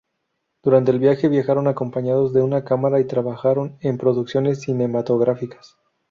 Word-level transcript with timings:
Durante 0.63 0.89
el 0.89 0.97
viaje 0.97 1.29
viajaron 1.29 1.67
acompañados 1.67 2.33
de 2.33 2.41
una 2.41 2.63
cámara 2.63 2.99
y 2.99 3.05
trabajaron 3.05 3.77
en 3.81 3.99
producciones 3.99 4.59
cinematográficas. 4.61 5.75